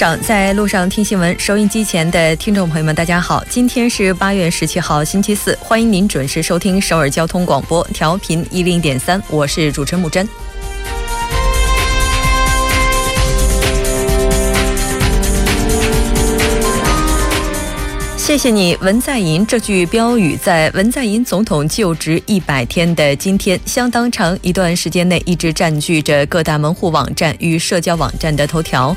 [0.00, 1.38] 闻在路上，在路上听新闻。
[1.40, 10.28] 收音机前的听众朋友们，大家好，今天是八月十七号，星期四，欢迎您准时收听首尔交通广播，调频一零点三，我是主持人木真。
[18.16, 19.44] 谢谢你，文在寅。
[19.44, 28.94] 这句标语在文在寅总统就职一百天的今天，相当长一段时间内一直占据着各大门户网站与社交网站的头条。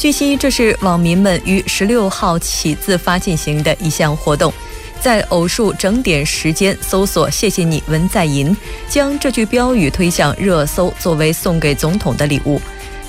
[0.00, 4.50] 据悉，这是网民们于十六号起自发进行的一项活动，
[4.98, 8.56] 在偶数整点时间搜索“谢谢你，文在寅”，
[8.88, 12.58] 将这句标语推向热搜，作为送给总统的礼物。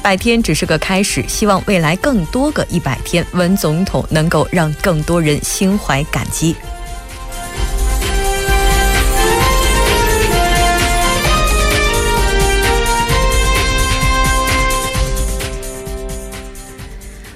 [0.02, 6.54] 百天只是个开始，希望未来更多个一百天，文总统能够让更多人心怀感激。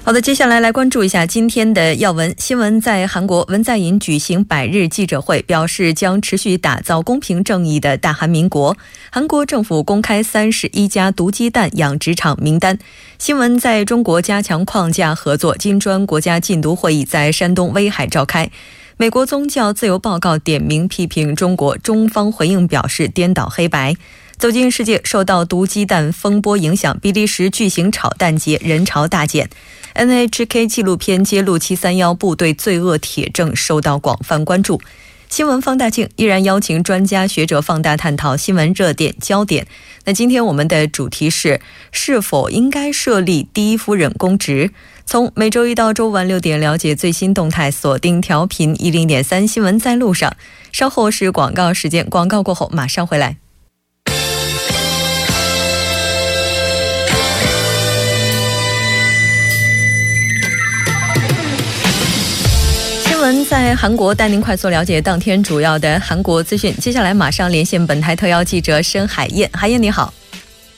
[0.06, 2.80] 好的，接下来来关注一下今天的要闻新闻。
[2.80, 8.76] 在韩国，文在寅举行百日记者会，表示将持续打造公平正义的大韩民国。
[9.10, 12.78] 韩国政府公开三十一家毒鸡蛋养殖场名单。
[13.18, 18.48] 新闻在中国加强框架合作，金砖国家禁毒会议在山东威海召开。
[18.96, 23.96] 美国宗教自由报告点名批评中国，中方回应表示颠倒黑白。
[24.38, 29.48] 走进世界，受到毒鸡蛋风波影响，比利时巨型炒蛋节人潮大减。
[29.94, 34.80] NHK 纪录片揭露七三幺部队罪恶铁证受到广泛关注。
[35.30, 39.66] 新闻放大镜依然邀请专家学者放大探讨新闻热点焦点。
[40.04, 44.70] 那今天我们的主题是：是否应该设立第一夫人公职？
[45.06, 50.36] 从每周一到周五晚六点了解最新动态，锁定调频一零点三新闻在路上。
[50.70, 53.38] 稍后是广告时间，广告过后马上回来。
[63.48, 66.74] 在韩国带您快速了解当天主要的韩国资讯。
[66.74, 69.48] 接下来马上连线本台特邀记者申海燕。
[69.52, 70.12] 海燕你好，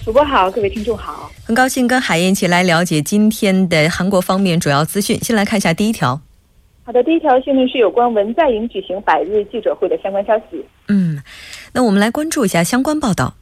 [0.05, 5.19] 主播好，各位听众好，很高兴跟海燕一起来了解今天的韩国方面主要资讯。
[5.21, 6.21] 先来看一下第一条。
[6.85, 10.63] 好的，第一条新闻是有关文在寅举行百日记者会的相关消息。
[10.89, 11.23] 嗯，
[11.73, 13.35] 那我们来关注一下相关报道。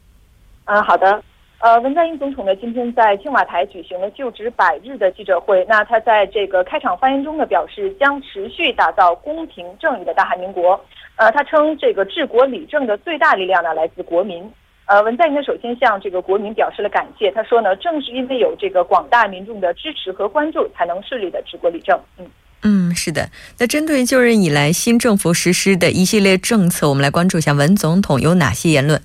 [0.65, 1.21] 嗯，好的。
[1.59, 5.65] 呃，文在寅总统呢，今天在青瓦台举行了就职百日的记者会。
[5.67, 10.79] 那他在这个开场发言中呢，表示将持续打造公平正义的大韩民国。
[11.15, 14.47] 呃，他称这个治国理政的最大力量呢，来自国民。
[14.85, 17.31] 呃，文在寅呢，首先向这个国民表示了感谢。
[17.31, 21.99] 他说呢，正是因为有这个广大民众的支持和关注，才能顺利的治国理政。
[22.19, 22.27] 嗯
[22.61, 23.29] 嗯，是的。
[23.57, 29.01] 那针对就任以来新政府实施的一系列政策，我们来关注一下文总统有哪些言论。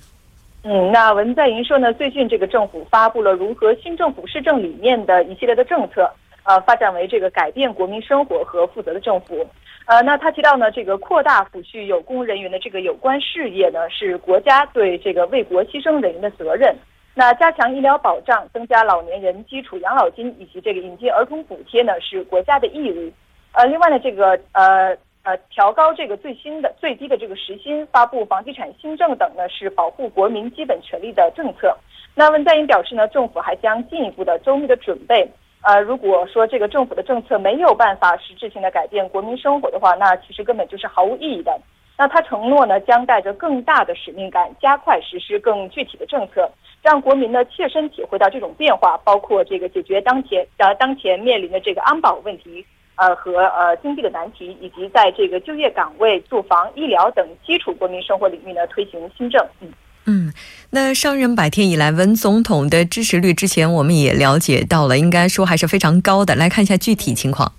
[0.65, 6.09] 嗯，那文在寅说呢，最近这个政府发布了如何新政府施政理念的一系列的政策，
[6.45, 9.45] 呃，发展为这个改变国民生活和负责的政府。
[9.87, 16.73] 呃，那他提到呢，这个扩大抚恤有功人员的这个有关事业呢，是国家对这个为国牺牲人员的责任。
[17.13, 23.11] 那加强医疗保障，增加老年人基础养老金以及这个引进儿童补贴呢，是国家的义务。
[23.51, 24.95] 呃，另外呢，这个呃。
[25.23, 31.73] 呃，调高这个最新的最低的这个时薪，发布房地产新政等呢，是保护国民基本权利的政策。
[32.13, 35.25] 那文在寅表示呢，政府还将进一步的周密的准备。
[35.61, 41.57] 呃，如果说这个政府的政策没有办法实质性的改变国民生活的话，那其实根本就是毫无意义的。
[41.97, 46.51] 那他承诺呢，将带着更大的使命感，加快实施更具体的政策，
[46.81, 52.65] 让国民呢切身体会到这种变化，包括这个解决当前呃当前面临的这个安保问题。
[52.95, 59.43] 呃，和呃经济的难题，以及在这个就业岗位、住房、医疗等基础国民生活领域呢推行新政。
[59.61, 59.73] 嗯
[60.05, 60.33] 嗯，
[60.71, 66.35] 那上任百天以来，文总统的支持率之前我们也了解到了，应该说还是非常高的。
[66.35, 67.51] 来看一下具体情况。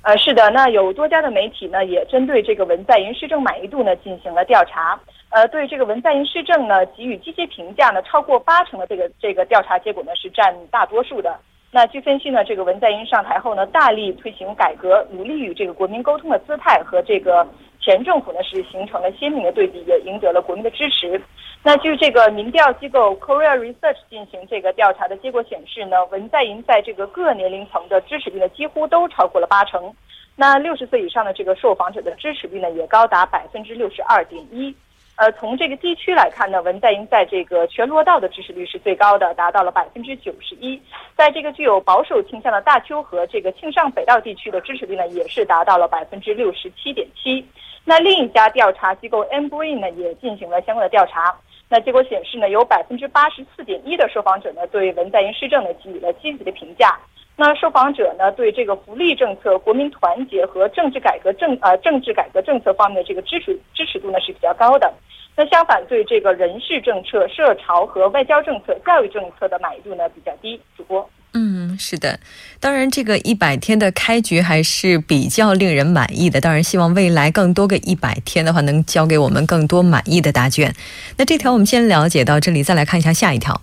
[0.00, 4.98] 呃，是的，那有多家的媒体呢也针对这个文在寅施政满意度呢进行了调查。
[5.28, 11.38] 呃，对这个文在寅施政呢给予积极评价呢超过八成的这个这个调查结果呢是占大多数的。
[11.74, 17.48] 那据分析呢，这个文在寅上台后呢，大力推行改革，努力与这个国民沟通的姿态和这个
[17.80, 21.18] 前政府呢是形成了鲜明的对比，也赢得了国民的支持。
[21.62, 29.90] 那据这个民调机构 Korea Research 进行这个调查的结果显示呢，文在寅在这个各年龄层的支持率呢几乎都超过了八成。
[30.36, 34.76] 那六十岁以上的这个受访者的支持率呢也高达百分之六十二点一。
[35.22, 40.82] 呃，从这个地区来看呢，文在寅在这个全罗道的支持率是最高的，达到了百分之九十一。
[41.16, 47.46] 在这个具有保守倾向的大邱和这个庆尚北道地区的支持率呢，也是达到了百分之六十七点七。
[47.84, 51.32] 那另一家调查机构 M Brain 呢，也进行了相关的调查。
[51.68, 56.98] 那结果显示呢，有百分之八十四点一的受访者呢，对文在寅施政呢给予了积极的评价。
[57.34, 64.92] 那受访者呢，对这个福利政策、国民团结和政治改革政呃政治改革政策方面的这个支持支持度呢是比较高的。
[65.34, 70.60] 那相反，对这个人事政策、社潮和外交政策、教育政策的满意度呢比较低。
[70.76, 72.20] 主播，嗯，是的，
[72.60, 76.38] 当然这个一百天的开局还是比较令人满意的。
[76.38, 80.74] 当然，希望未来更多个一百天的话，能交给我们更多满意的答卷。
[81.16, 83.62] 那这条我们先了解到这里，再来看一下下一条。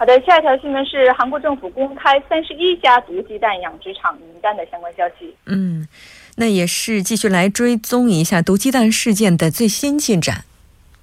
[0.00, 5.34] 好的，下一条新闻是韩国政府公开三十一家毒鸡蛋养殖场名单的相关消息。
[5.46, 5.88] 嗯，
[6.36, 10.44] 那也是继续来追踪一下毒鸡蛋事件的最新进展。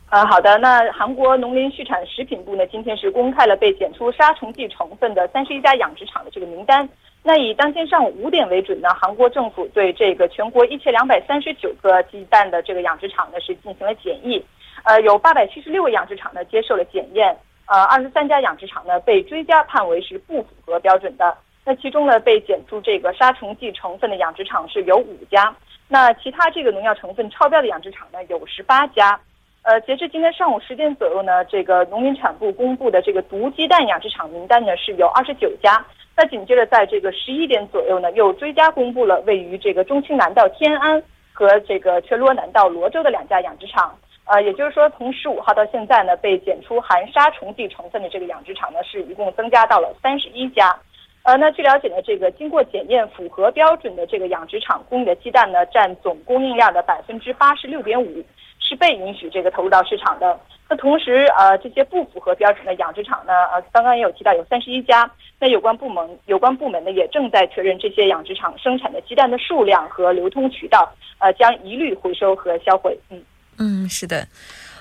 [0.10, 6.88] 呃，好的，那韩国农林畜产食品部呢，今天是公开了被检出杀虫剂成分的三十一家养殖场的这个名单。
[7.22, 14.42] 那以当天上午五点为准呢，韩国政府对这个全国一千两百三十九个鸡蛋的这个养殖场呢是进行了检疫，
[14.86, 17.36] 呃，有八百七十六个养殖场呢接受了检验。
[17.68, 21.36] 呃，二十三家养殖场呢被追加判为是不符合标准的。
[21.64, 25.56] 那其中呢被检出这个杀虫剂成分的养殖场是有五家，
[25.88, 29.20] 那其他这个农药成分超标的养殖场呢有十八家。
[29.64, 35.84] 呃，截至今天上午十点左右呢，这个农林产部公布的这个毒鸡蛋养殖场名单呢是有二十九家。
[36.16, 41.02] 那紧接着在这个十一点左右呢，又追加公布了位于这个中青南道天安
[41.34, 43.98] 和这个全罗南道罗州的两家养殖场。
[44.28, 50.76] 呃，也就是说，从十五号到现在呢，被检出含杀虫剂成分的这个养殖场呢，是一共增加到了三十一家。
[51.22, 58.24] 呃，那据了解呢，这个经过检验符合标准的这个养殖场供应的鸡蛋呢，占总供应量的百分之八十六点五，
[58.60, 60.40] 是被允许这个投入到市场的。
[60.68, 65.08] 那同时，呃，这些不符合标准的养殖场呢，呃，刚刚也有提到有三十一家。
[65.40, 72.98] 那有关部门有关部门呢，也正在确认这些养殖场生产的鸡蛋的数量和流通渠道，呃，将一律回收和销毁。
[73.12, 73.22] 嗯。
[73.58, 74.28] 嗯，是的，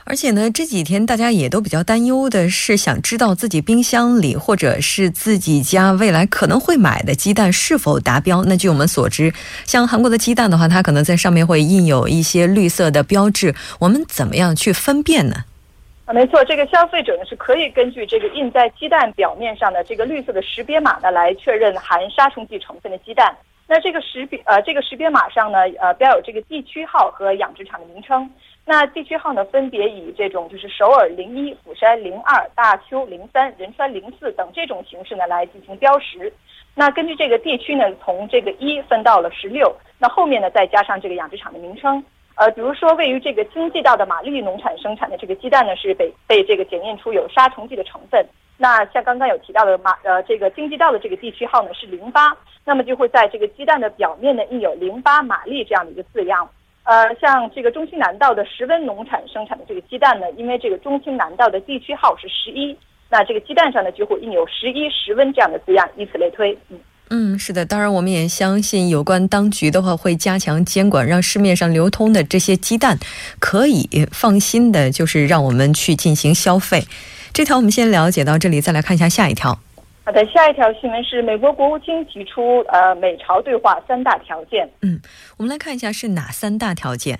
[0.05, 8.45] 而且呢，这几天大家也都比较担忧的是，想知道自己冰箱里或者是自己家未来可能会买的鸡蛋是否达标。
[8.45, 9.33] 那据我们所知，
[9.65, 15.45] 像韩国的鸡蛋的话，它可能在上面会印有一些绿色的标志，我们怎么样去分辨呢？
[16.07, 23.35] 啊，没错，这个消费者呢是可以根据这个印在鸡蛋表面上的这个绿色的识别码呢，来确认含杀虫剂成分的鸡蛋。
[23.67, 28.29] 那这个识别呃，这个识别码上呢，呃，标有这个地区号和养殖场的名称。
[28.67, 36.33] 那地区号呢，分别以这种就是首尔零一、釜山零二、大邱零三、仁川零四等这种形式呢来进行标识。
[36.75, 42.03] 那根据这个地区呢，从这个一分到了十六，那后面呢再加上这个养殖场的名称。
[42.37, 48.27] 呃，比如说位于这个京畿道的玛丽农产生产的这个鸡蛋呢，是被被这个检验出有杀虫剂的成分。
[48.57, 52.35] 那像刚刚有提到的马呃这个京畿道的这个地区号呢是零八，
[52.65, 56.49] 那么就会在这个鸡蛋的表面呢印有零八玛丽这样的一个字样。
[56.85, 62.77] 呃，像这个中兴南道的石温农产生产的这个鸡蛋呢，因为这个中兴南道的地区号是十一，
[63.11, 66.57] 那这个鸡蛋上呢就会印有十一石温这样的字样，以此类推。
[66.69, 66.79] 嗯
[67.11, 72.99] 嗯，是的，当然我们也相信有关当局的话会加强监管，让市面上流通的这些鸡蛋
[73.39, 76.85] 可以放心的，就是让我们去进行消费。
[77.33, 79.59] 这条我们先了解到这里，再来看一下下一条。
[80.07, 84.69] 好的，下一条新闻是美国国务卿提出，呃，美朝对话三大条件。
[84.83, 85.01] 嗯，
[85.39, 87.19] 我们来看一下是哪三大条件。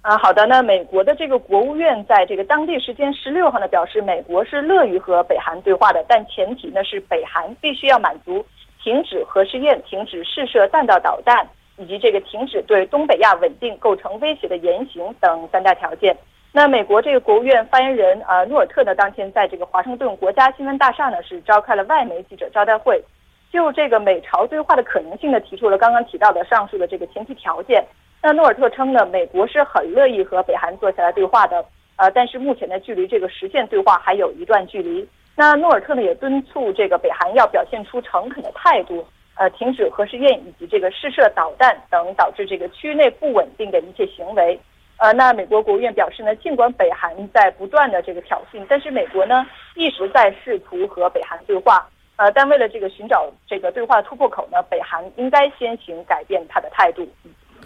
[0.00, 8.42] 啊，好的，那美国的这个国务院在这个当地时间十六号呢，表示美国是乐于和北韩对话的，但前提呢是北韩必须要满足
[8.82, 11.46] 停止核试验、停止试射弹道导弹
[11.76, 16.16] 以及这个停止对东北亚稳定构成威胁的言行等三大条件。
[16.54, 23.02] 那美国这个国务院发言人呃诺尔特呢，当天在这个华盛顿国家新闻大厦呢是召开了外媒记者招待会，
[23.50, 27.82] 就这个美朝对话的可能性呢提出了刚刚提到的上述的这个前提条件。
[28.20, 31.64] 那诺尔特称呢，美国是很乐意和北韩坐下来对话的，
[31.96, 35.08] 呃，但是目前呢距离这个实现对话还有一段距离。
[35.34, 39.02] 那诺尔特呢也敦促这个北韩要表现出诚恳的态度，
[39.36, 44.60] 呃，停止核试验以及这个试射导弹等导致这个区域内不稳定的一切行为。
[45.02, 49.44] 呃，那美国国务院表示呢，尽管北韩在不断的这个挑衅，但是美国呢
[49.74, 51.84] 一直在试图和北韩对话。
[52.14, 57.04] 呃，但为了这个寻找这个对话突破口呢，北韩应该先行改变他的态度。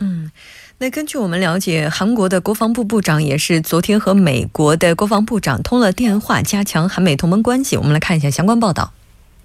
[0.01, 0.31] 嗯，
[0.79, 7.77] 那根据我们了解，韩国的国防部部长也是昨天和美国的国防部长通了电话，加强韩美同盟关系。
[7.77, 8.91] 我们来看一下相关报道。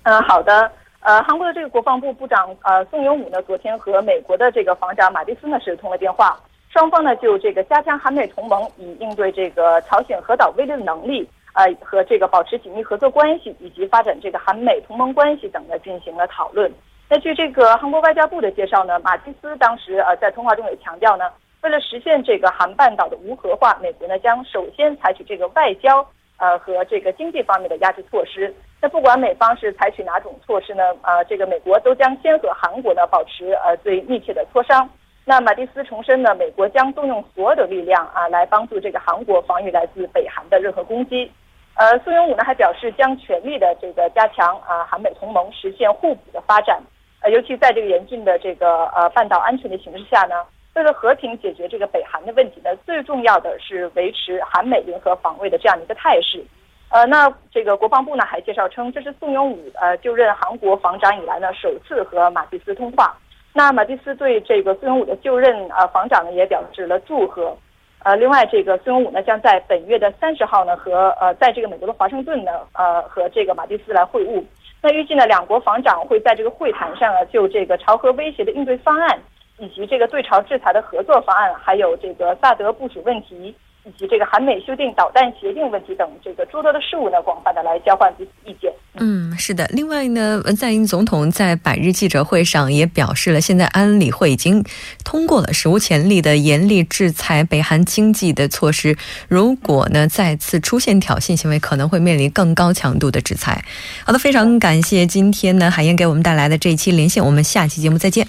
[0.03, 0.71] 嗯，好的。
[1.01, 6.39] 呃，韩国的这个国防部部长呃宋永武呢，昨天和美国的这个防长马蒂斯呢是通了电话。
[6.72, 16.72] 双方呢就这个加强韩美同盟，以应对这个朝鲜核岛威胁的能力，呃和这个保持紧密合作关系，以及发展这个韩美同盟关系等的进行了讨论。
[17.10, 21.25] 那据这个韩国外交部的介绍呢，马蒂斯当时呃在通话中也强调呢，
[21.62, 28.54] 为了实现这个韩半岛的无核化，美国呢将首先采取这个外交呃和这个经济方面的压制措施。
[28.82, 34.90] 那不管美方是采取哪种措施呢，呃，这个美国都将先和韩国呢保持呃最密切的磋商。
[35.24, 41.32] 那马蒂斯重申呢，美国将动用所有的力量啊，来帮助这个韩国防御来自北韩的任何攻击。
[41.75, 46.82] 呃，宋永武呢还表示将全力的这个加强啊韩美同盟，实现互补的发展。
[47.22, 56.44] 呃，尤其在这个严峻的这个呃半岛安全的形势下呢，为了和平解决这个北韩的问题呢，最重要的是维持韩美联合防卫的这样一个态势。
[56.90, 63.16] 呃，那这个国防部呢还介绍称，这是宋永武呃就任韩国防长以来呢首次和马蒂斯通话。
[63.53, 67.58] 那马蒂斯对这个孙永武的就任呃防长呢也表示了祝贺，
[68.03, 74.43] 呃，另外这个孙永武呢将在本月的三十号呢和呃在这个美国的华盛顿呢呃和这个马蒂斯来会晤。
[74.81, 79.20] 那预计呢两国防长会在这个会谈上啊就这个朝核威胁的应对方案，
[79.58, 83.55] 以及这个对朝制裁的合作方案，还有这个萨德部署问题。
[83.84, 88.72] 以及这个韩美修订导弹协定问题等这个诸多的事务呢，广泛的来交换彼此意见。
[88.95, 89.65] 嗯，是的。
[89.71, 94.63] 另外呢，文在寅总统在百日记者会上也表示了，现在安理会已经
[95.05, 98.98] 通过了史无前例的严厉制裁北韩经济的措施。
[99.29, 103.63] 如果呢再次出现挑衅行为，可能会面临更高强度的制裁。
[104.05, 108.27] 好的，非常感谢今天呢海燕给我们带来的这一期连线，我们下期节目再见。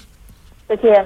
[0.69, 1.05] 再见。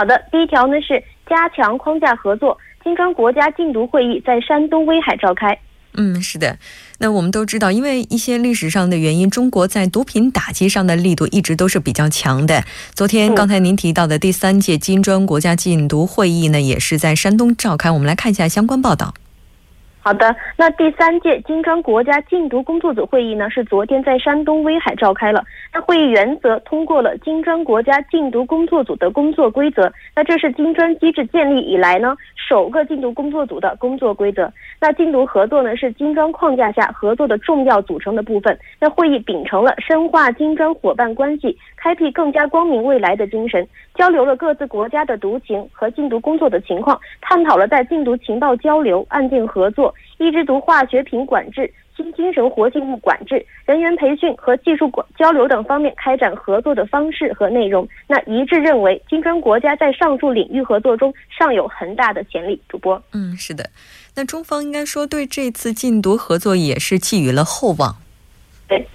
[0.00, 5.58] 好的，第一条呢是加强框架合作，金砖国家禁毒会议在山东威海召开。
[5.92, 6.56] 嗯，是的。
[7.00, 12.64] 那我们都知道，因为一些历史上的原因，中国在毒品打击上的力度一直都是比较强的。
[12.94, 17.90] 昨天刚才您提到的第三届金砖国家禁毒会议呢，也是在山东召开。
[17.90, 19.12] 我们来看一下相关报道。
[20.02, 25.44] 好的，那第三届金砖国家禁毒工作组会议呢，是昨天在山东威海召开了。
[25.74, 29.92] 那会议原则通过了金砖国家禁毒工作组的工作规则。
[30.16, 34.50] 那这是金砖机制建立以来呢首个禁毒工作组的工作规则。
[34.80, 38.58] 那禁毒合作呢是金砖框架下合作的重要组成的部分。
[38.80, 49.89] 那会议秉承了深化金砖伙伴关系、开辟更加光明未来的精神，交流了各自国家的毒情和禁毒工作的情况，探讨了在禁毒情报交流、案件合作。
[50.18, 57.86] 抑制毒化学品管制、新精神活性物管制、人员培训和技术管交流等方面开展合作的方式和内容。
[58.06, 62.60] 那一致认为，金砖国家在上述领域合作中尚有很大的潜力。
[62.68, 63.70] 主播，嗯，是的，
[64.14, 67.96] 那中方应该说对这次禁毒合作也是寄予了厚望。
[68.68, 68.86] 对。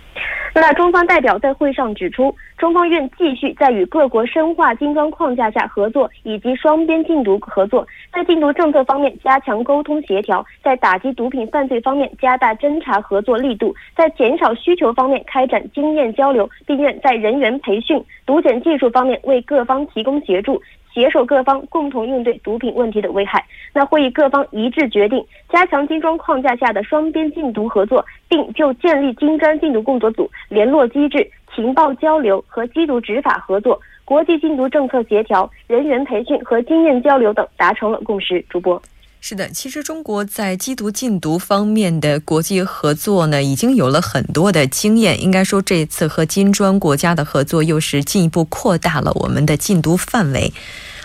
[0.53, 20.61] 那中方代表在会上指出，中方愿继续在与各国深化金砖框架下合作，以及双边禁毒合作，在禁毒政策方面加强沟通协调，在打击毒品犯罪方面加大侦查合作力度，在减少需求方面开展经验交流，并愿在人员培训、毒检技术方面为各方提供协助。
[20.93, 23.43] 携手各方共同应对毒品问题的危害。
[23.73, 38.43] 那会议各方一致决定加强金砖框架下的双边禁毒合作，并就建立金砖禁毒工作组、联络机制、情报交流和缉毒执法合作、国际禁毒政策协调、人员培训和经验交流等达成了共识。
[38.47, 38.79] 主播。
[39.21, 45.19] 是的，其实中国在缉毒禁毒方面的国际合作呢，已经有了很多的经验。
[45.19, 50.53] 应该说，这次和金砖国家的合作又是进一步扩大了我们的禁毒范围。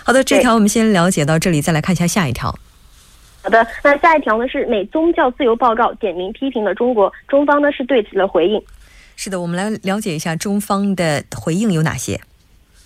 [0.05, 2.53] 好的，这条我们先了解到这里，再来看一下下一条。
[3.41, 8.61] 好的，那下一条呢是美宗教自由报告点名批评了中国，中方呢是对此的回应。
[9.15, 12.19] 是的，我们来了解一下中方的回应有哪些。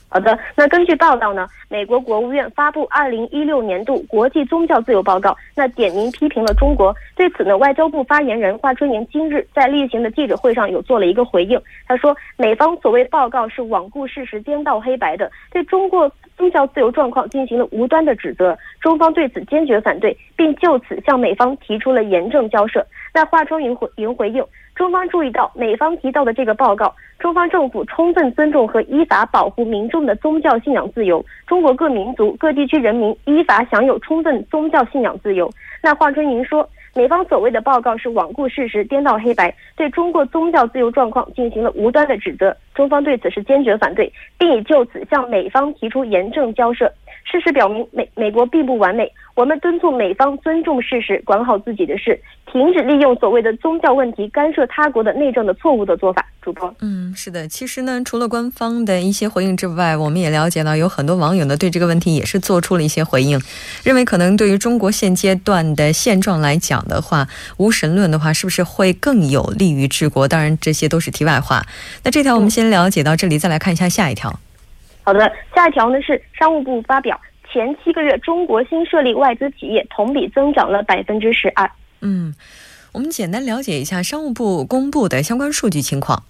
[0.07, 6.95] 好的，那根据报道呢，美国国务院发布二零一六年度国际宗教自由报告，那点名批评了中国。
[7.15, 11.61] 对此呢，外交部发言人华春莹今日在例行的记者会上有做了一个回应。
[11.85, 18.57] 他说，美方所谓报告是罔顾事实、颠倒黑白的，对中国宗教自由状况进行了无端的指责。
[18.79, 22.85] 中方对此坚决反对，并就此向美方提出了严正交涉。
[23.13, 24.41] 那华春莹回莹回应。
[24.75, 35.49] 中方注意到美方提到的这个报告，中方政府充分尊重和依法保护民众的宗教信仰自由，中国各民族、各地区人民依法享有充分宗教信仰自由。
[35.81, 42.55] 那华春莹说，美方所谓的报告是罔顾事实、颠倒黑白，对中国宗教自由状况进行了无端的指责。
[42.73, 46.91] 中方对此是坚决反对，并已就此向美方提出严正交涉。
[47.25, 49.11] 事实表明，美美国并不完美。
[49.33, 52.17] 我们敦促美方尊重事实，管好自己的事，
[52.49, 56.25] 停止利用所谓的宗教问题干涉他国的内政的错误的做法。
[56.41, 63.41] 主播，嗯，是的，其实呢，除了官方的一些回应之外，我们也了解到有很多网友呢对这个问题也是做出了一些回应，
[63.83, 67.27] 认为可能对于中国现阶段的现状来讲的话，
[67.57, 70.27] 无神论的话是不是会更有利于治国？
[70.27, 71.65] 当然，这些都是题外话。
[72.03, 74.39] 那这条我们先了解到这里，再来看一下下一条。
[75.05, 81.69] 好的，下一条呢是商务部发表前七个月中国新设立外资企业同比增长了百分之十二。
[82.01, 82.33] 嗯，
[82.91, 86.23] 我们简单了解一下商务部公布的相关数据情况。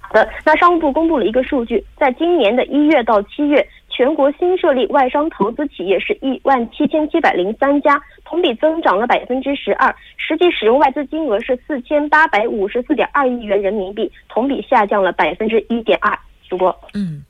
[0.00, 16.18] 好的，那商务部公布了一个数据，在今年的一月到七月，全国新设立外商投资企业是一万七千七百零三家，同比增长了百分之十二，实际使用外资金额是四千八百五十四点二亿元人民币，同比下降了百分之一点二。
[16.48, 17.22] 主播，嗯，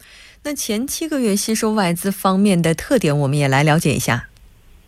[0.43, 4.27] 那前七个月吸收外资方面的特点，我们也来了解一下。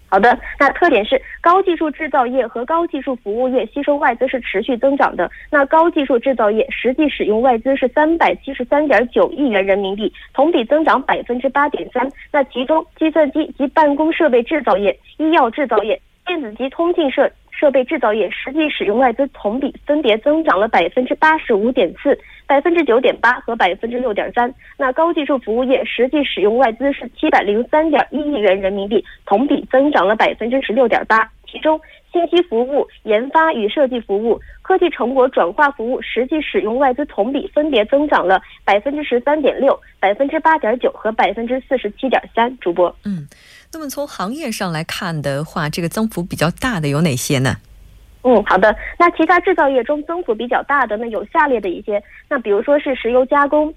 [0.09, 5.31] 好的，那特点是高技术制造业和高技术服务业吸收外资是持续增长的。
[5.51, 12.07] 那高技术制造业实际使用外资是三百七十三点九亿元人民币，同比增长百分之八点三。
[12.31, 22.19] 那其中计算机及办公设备制造业、医药制造业、电子及通信设设备制造业实际使用外资同比分别增长了百分之八十五点四。
[22.45, 31.27] 百分之九点八和百分之六点三，那高技术服务业实际使用外资是七百零三点一亿元人民币，同比增长了百分之十六点八。
[31.47, 31.81] 其中，
[32.13, 42.55] 信息服务、研发与设计服务、科技成果转化服务实际使用外资同比分别增长了百分之十三点六、百分之八点九和百分之四十七点三。
[42.59, 43.27] 主播，嗯，
[43.73, 47.57] 那么从行业上来看的话，这个增幅比较大的有哪些呢？
[48.23, 48.77] 嗯，好的。
[48.99, 52.03] 那其他制造业中增幅比较大的呢，有下列的一些。
[52.29, 53.75] 那比如说是石油加工，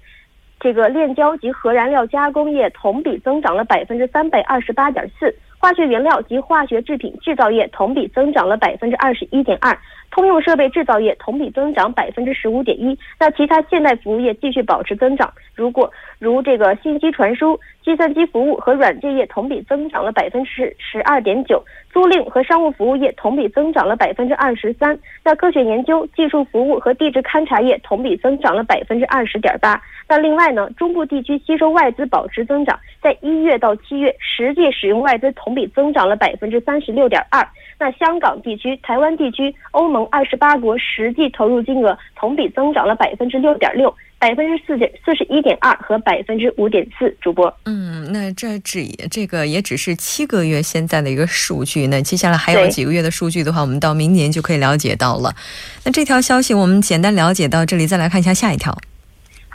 [0.60, 9.76] 这个炼焦及核燃料加工业同比增长了百分之三百二十八点四，化学原料及化学制品制造业同比增长了百分之二十一点二，
[10.10, 12.96] 通用设备制造业同比增长百分之十五点一。
[13.18, 17.58] 那其他现代服务业继续保持增长，如果如这个信息传输。
[17.86, 24.98] 计算机服务和软件业同比增长了百分之十二点九，租赁和商务服务业同比增长了百分之二十三。
[25.22, 29.80] 那科学研究、技术服务和地质勘察业同比增长了百分之二十点八。
[30.08, 37.46] 那另外呢，中部地区吸收外资保持增长，在一月到七月实际使用外资同比增长了百分之三十六点二。
[37.78, 43.94] 那香港地区、台湾地区、欧盟二十八国实际投入金额同比增长了百分之六点六。
[44.18, 47.54] 百分之四点四十一点二和百分之五点四，主播。
[47.66, 55.34] 嗯，那这只这个也只是七个月现在的一个数据，那接下来还有几个月的数据的话，我们到明年就可以了解到了。
[55.84, 58.76] 那这条消息我们简单了解到这里，再来看一下下一条。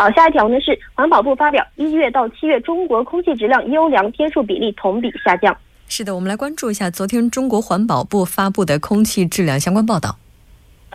[0.02, 5.56] 好，下一条呢是环保部发表一月到七月中国空气质量优良天数比例同比下降。
[5.88, 10.18] 是的，我们来关注一下昨天中国环保部发布的空气质量相关报道。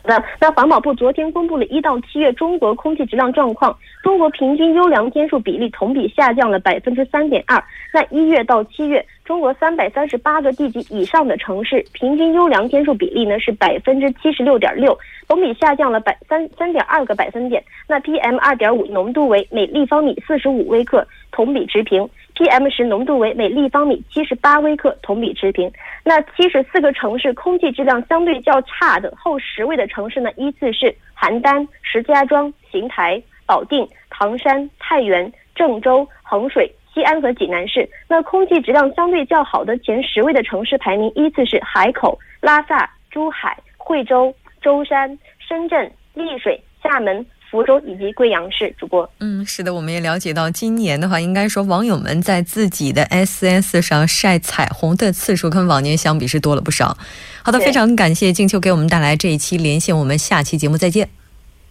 [0.03, 7.63] 那那环保部昨天公布了一到七月中国空气质量状况，中国平均优良天数比例同比下降了百分之三点二。
[7.95, 17.63] 那一月到七月，中国三百三十八个地级以上的城市平均优良天数比例呢是百分之七十六点六，同比下降了百三三点二个百分点。
[17.89, 22.09] 那 PM 二点五浓度为每立方米四十五微克，同比持平。
[22.37, 25.69] PM 十浓度为每立方米七十八微克，同比持平。
[26.05, 37.87] 那七十四个城市空气质量相对较差的后十位的城市呢，依次是邯郸、石家庄、邢台、保定、唐山、太原、郑州、衡水、西安和济南市。
[38.09, 47.25] 那空气质量相对较好的前十位的城市排名依次是海口、拉萨、珠海、惠州、舟山、深圳、丽水、厦门。
[47.49, 56.99] 福州以及贵阳市主播，嗯，是的，我们也了解到，今年的话，应该说网友们在自己的 S S 上晒彩虹的次数跟往年相比是多了不少。
[57.45, 61.09] 好的，非常感谢静秋给我们带来这一期连线，我们下期节目再见。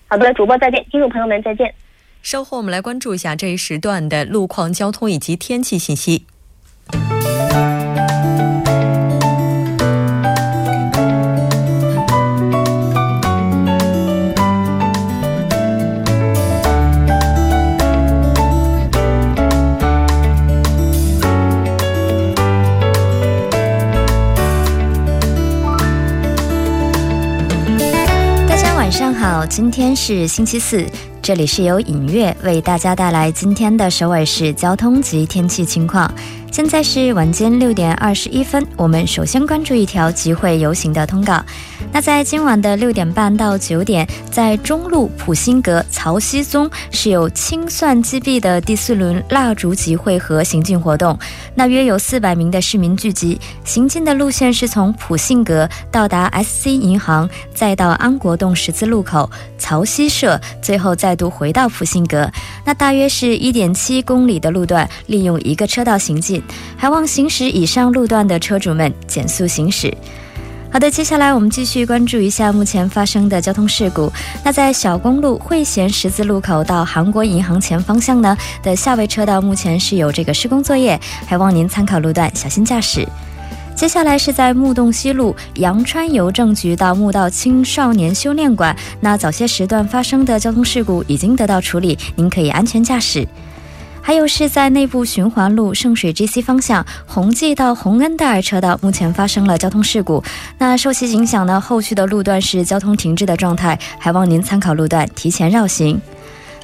[0.07, 1.84] 好的，主播再见，听众朋友们再见。
[2.25, 6.25] 稍后我们来关注一下这一时段的路况、交通以及天气信息。
[28.47, 30.83] 大家晚上好今天是星期四，
[31.25, 36.07] 这里是由影月为大家带来今天的首尔市交通及天气情况。
[36.55, 41.43] 现在是晚间六点二十一分，我们首先关注一条集会游行的通告。
[41.91, 51.19] 那在今晚的六点半到九点，在中路普辛阁曹溪宗是有清算击毙的第四轮蜡烛集会和行进活动。
[51.55, 62.31] 那约有四百名的市民聚集，行进的路线是从普信阁到达 SC 银行，再到安国洞十字路口曹溪社，最后再度回到普信阁。
[62.63, 66.41] 那大约是一点七公里的路段，利用一个车道行进。
[66.77, 69.95] 还望行驶以上路段的车主们减速行驶。
[70.71, 74.11] 好的，接下来我们继续关注一下目前发生的交通事故。
[74.43, 83.07] 那在小公路汇贤十字路口到韩国银行前方向呢的下位车道，目前是有这个施工作业，还望您参考路段，小心驾驶。
[83.73, 93.25] 接下来是在木洞西路阳川邮政局到木道青少年修炼馆，那早些时段发生的交通事故已经得到处理，您可以安全驾驶。
[94.05, 100.23] 还有是在内部循环路圣水 GC 方向红记到红恩戴尔车道，目前发生了交通事故。
[100.59, 105.99] 那受其影响呢，后续的路段是交通停滞的状态，还望您参考路段提前绕行。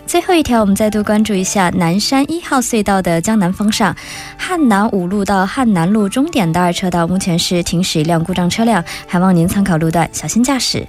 [0.05, 3.95] 最后一条，我们再度关注一下南山一号隧道的江南方向
[4.37, 10.87] 汉南五路到汉南路终点的二车道，目前是停驶一辆故障车辆，还望您参考路段小心驾驶。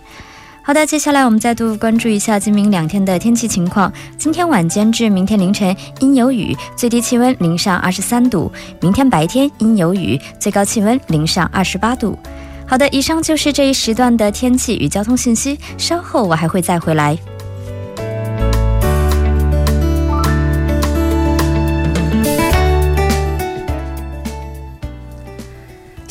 [0.64, 3.92] 好的，接下来我们再度关注一下今明两天的天气情况。
[4.16, 8.48] 今天晚间至明天凌晨阴有雨，最低气温零上二十三度；
[8.81, 12.16] 明天白天阴有雨，最高气温零上二十八度。
[12.64, 15.59] 好的，以上就是这一时段的天气与交通信息。
[15.77, 17.18] 稍后我还会再回来。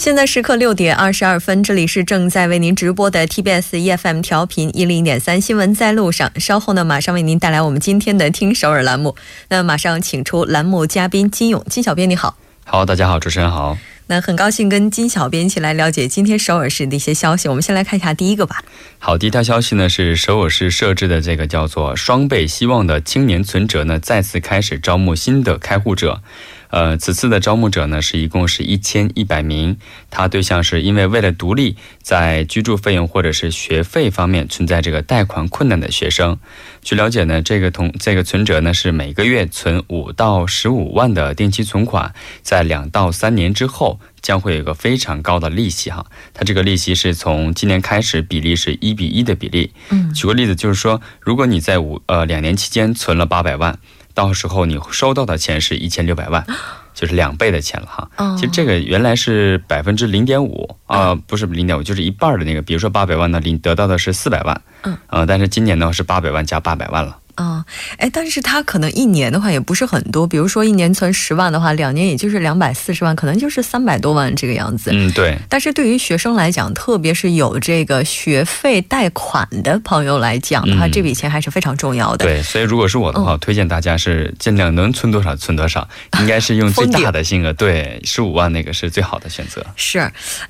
[0.01, 6.31] 现在时刻六点二十二分，这里是正在为您直播的 TBS EFM 调频一零点三新闻在路上。
[6.39, 9.15] 稍后呢，马上为您带来我们今天的听首尔栏目。
[9.49, 12.35] 那马上请出栏目嘉宾金勇，金小编你好。
[12.65, 13.77] 好，大家好，主持人好。
[14.07, 17.47] 那很高兴跟金小编一起来了解今天首尔市的一些消息。
[17.47, 18.63] 我们先来看一下第一个吧。
[18.97, 26.23] 好，第一条消息呢是首尔市设置的这个叫做“双倍希望”的青年存折呢，再次开始招募新的开户者。
[26.71, 29.77] 呃，此次的招募者呢，是一共是一千一百名。
[30.09, 36.39] 他对象是因为为了独立，在居住费用或者是学费方面存在这个贷款困难的学生。
[36.81, 46.05] 据了解呢，这个同这个存折呢是每个月存五到十五万的定期存款，在两到三年之后将会有一个非常高的利息哈。
[46.33, 49.71] 它这个利息是从今年开始比例是一比一的比例。
[49.89, 53.77] 嗯，举个例子就是说，如果你在五呃两年期间存了八百万。
[54.21, 56.45] 到时候你收到的钱是一千六百万，
[56.93, 58.07] 就是两倍的钱了哈。
[58.37, 62.61] 其实这个原来是百分之零点五啊，不是零点五，就是一半的那个。
[62.61, 67.17] 比如说八百万呢，领得到的是四百万，嗯，呃，但是今年的话是八百万加八百万了。
[67.35, 67.65] 啊，
[67.97, 74.91] 哎，但是他可能一年的话也不是很多，比如说一年存十万的话，两年也就是两百四十万，可能就是三百多万这个样子。
[74.93, 75.37] 嗯，对。
[75.49, 82.25] 但是对于学生来讲，特别是有这个学费贷款的朋友来讲的话，这笔钱还是非常重要的。
[82.25, 85.87] 对，所以如果是我的话，推荐大家是尽量能存多少存多少，
[86.19, 87.53] 应该是用最大的金额。
[87.53, 89.65] 对，十五万那个是最好的选择。
[89.75, 89.99] 是，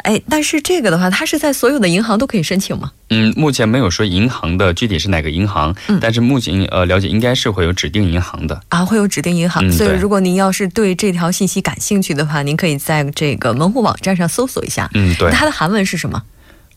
[0.04, 2.92] 哎，但是这个的话，它是在所有的银行都可以申请吗？
[3.10, 9.70] 嗯，目前没有说银行的具体是哪个银行，但是目前呃了解应该是会有指定银行的啊，会有指定银行。
[9.72, 14.90] 所以如果您要是对这条信息感兴趣的话，您可以在这个门户网站上搜索一下。
[14.94, 15.30] 嗯，对。
[15.32, 16.24] 它的韩文是什么？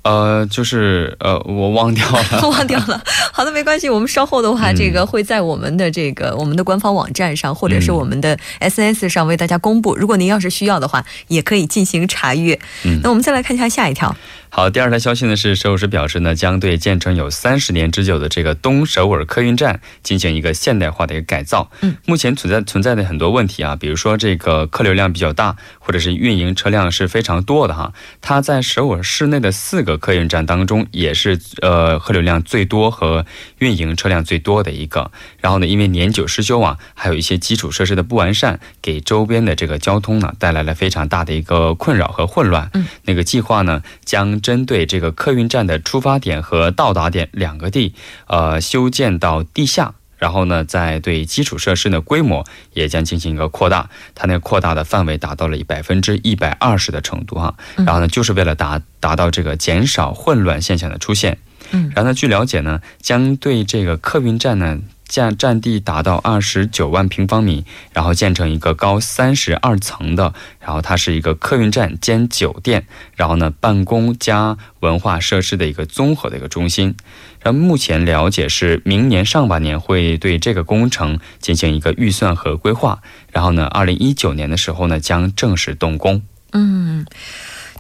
[0.03, 3.03] 呃，就是呃，我忘掉了， 忘掉了。
[3.33, 9.97] 好的，没关系，我们稍后的话，这个会在我们的这个我们的官方网站上，或者是我们的 SNS 上为大家公布。
[9.97, 12.61] 如果您要是需要的话，也可以进行查阅。
[12.85, 14.15] 嗯，那我们再来看一下下一条。
[14.57, 21.73] 好，第二条消息呢是首尔市表示呢，将对建成有三十年之久的这个东首尔客运站进行一个现代化的一个改造。
[21.81, 27.93] 嗯，目前存在存在的很多问题啊，比如说这个客流量比较大，或者是运营车辆是非常多的哈。
[28.21, 33.27] 它在首尔市内的四个客运站当中，也是呃客流量最多和
[33.59, 35.11] 运营车辆最多的一个。
[35.41, 42.71] 然后呢，因为年久失修啊，还有一些基础设施的不完善，给周边的这个交通呢带来了非常大的一个困扰和混乱。
[42.75, 44.41] 嗯，那个计划呢将。
[44.45, 47.95] 针对这个客运站的出发点和到达点两个地，
[48.27, 61.39] 呃，修建到地下，然后呢，再对基础设施的规模也将进行一个扩大，它那个扩大的范围达到了百分之一百二十的程度哈，然后呢，就是为了达达到这个减少混乱现象的出现，
[61.71, 64.79] 嗯，然后呢，据了解呢，将对这个客运站呢。
[65.15, 76.97] 占占地达到二十九万平方米，然后建成一个高三十二层的，然后它是一个客运站兼酒店，然后呢办公加文化设施的一个综合的一个中心。
[77.41, 83.01] 然后目前了解是明年上半年会对这个工程进行一个预算和规划，
[83.31, 86.23] 然后呢，二零一九年的时候呢将正式动工。
[86.53, 87.07] 嗯。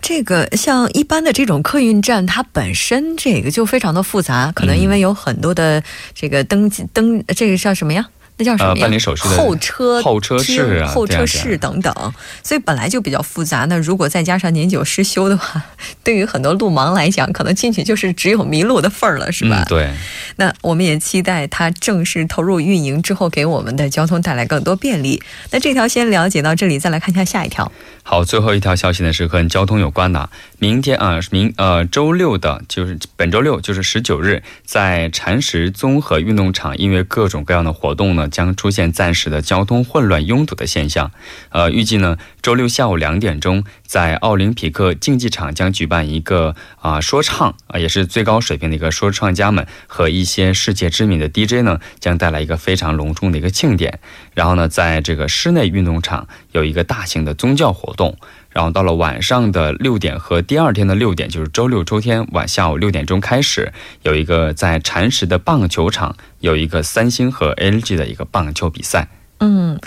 [0.06, 5.82] 这个像一般的这种客运站，它本身这个就非常的复杂，可能因为有很多的
[6.14, 8.06] 这个登记登，这个叫什么呀？
[8.36, 8.82] 那叫什么呀？
[8.82, 11.94] 办理手续的候车候车室啊，候车室等等，
[12.42, 13.64] 所以本来就比较复杂。
[13.66, 15.62] 那如果再加上年久失修的话，
[16.02, 19.64] 对于很多路盲来讲，可能进去就是只有迷路的份儿了，是吧？
[19.68, 19.88] 对。
[20.36, 25.22] 那我们也期待它正式投入运营之后，给我们的交通带来更多便利。
[25.52, 27.70] 那这条先了解到这里，再来看一下下一条。
[28.02, 30.28] 好，最后一条消息呢是和交通有关的。
[30.58, 41.10] 明天啊，明呃周六的，就是本周六，就是十九日，在禅石综合运动场，因为各种各样的活动呢，将出现暂时的交通混乱拥堵的现象。
[41.50, 54.00] 呃，预计呢，周六下午两点钟，在奥林匹克竞技场将举办一个啊说唱啊，也是最高水平的一个说唱家们和一些世界知名的 DJ 呢，将带来一个非常隆重的一个庆典。
[54.34, 58.16] 然后呢，在这个室内运动场有一个大型的宗教活动。
[58.54, 63.70] 然后到了晚上的六点和第二天的六点，就是周六、周天晚下午六点钟开始，
[64.02, 69.08] 有一个在禅石的棒球场有一个三星和 LG 的一个棒球比赛。
[69.40, 69.78] 嗯。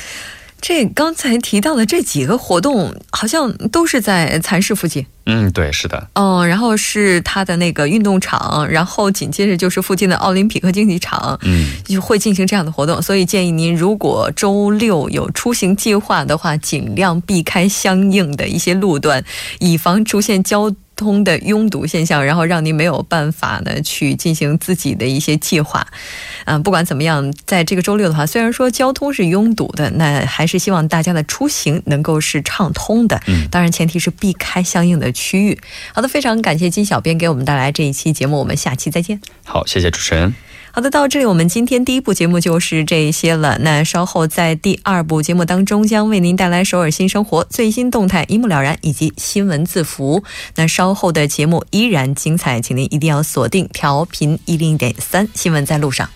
[0.60, 5.06] 这刚才提到的这几个活动，好像都是在蚕市附近。
[5.26, 6.08] 嗯，对，是的。
[6.16, 13.02] 哦，然后是它的那个运动场，然后紧接着就是附近的奥林匹克竞技场，嗯，就会进行这样的活动。
[13.02, 19.24] 所以建议您，如果周六有出行计划的话，尽量避开相应的一些路段，
[19.60, 20.74] 以防出现交。
[20.98, 25.88] 通的拥堵现象，然后让您没有办法呢去进行自己的一些计划。
[26.44, 33.22] 嗯，不管怎么样，在这个周六的话，虽然说交通是拥堵的，那还是希望大家的出行能够是畅通的。
[33.28, 35.58] 嗯，当然前提是避开相应的区域。
[35.94, 39.22] 好的，非常感谢金小编给我们带来这一期节目，我们下期再见。
[39.46, 40.47] 好，谢谢主持人。
[40.78, 43.58] 好的，到这里我们今天第一部节目就是这些了。
[43.62, 50.24] 那稍后在第二部节目当中，将为您带来首尔新生活最新动态一目了然，以及新闻字符。
[50.54, 56.08] 那稍后的节目依然精彩，请您一定要锁定调频一零点三，新闻在路上。